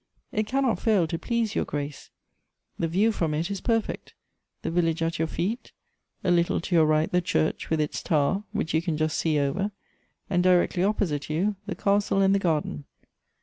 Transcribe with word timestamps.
It 0.31 0.47
cannot 0.47 0.79
fail 0.79 1.05
to 1.05 1.19
please 1.19 1.53
your 1.53 1.63
grace. 1.63 2.09
The 2.79 2.87
view 2.87 3.11
from 3.11 3.35
it 3.35 3.51
is 3.51 3.61
perl'ect:— 3.61 4.13
the 4.63 4.71
village 4.71 5.03
at 5.03 5.13
youi 5.19 5.29
feet; 5.29 5.73
a 6.23 6.31
little 6.31 6.59
to 6.59 6.73
your 6.73 6.85
right 6.87 7.11
the 7.11 7.21
church 7.21 7.69
with 7.69 7.79
its 7.79 8.01
tower, 8.01 8.43
which 8.51 8.73
you 8.73 8.81
can 8.81 8.97
just 8.97 9.15
see 9.15 9.37
over; 9.37 9.69
and 10.27 10.41
directly 10.41 10.83
opposite 10.83 11.29
you, 11.29 11.55
the 11.67 11.75
castle 11.75 12.19
and 12.19 12.33
the 12.33 12.39
garden." 12.39 12.85